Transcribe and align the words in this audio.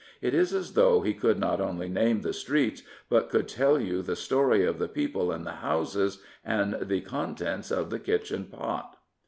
It 0.19 0.33
is 0.33 0.51
as 0.51 0.73
though 0.73 1.01
he 1.01 1.13
could 1.13 1.37
not 1.37 1.61
only 1.61 1.87
name 1.87 2.21
the 2.21 2.33
streets, 2.33 2.81
but 3.07 3.29
could 3.29 3.47
tell 3.47 3.79
you 3.79 4.01
the 4.01 4.15
story 4.15 4.65
of 4.65 4.79
the 4.79 4.87
people 4.87 5.31
in 5.31 5.43
the 5.43 5.57
houses, 5.61 6.23
and 6.43 6.73
the 6.81 7.01
contents 7.01 7.69
of 7.69 7.91
the 7.91 7.99
kitchen 7.99 8.45
pot. 8.45 8.97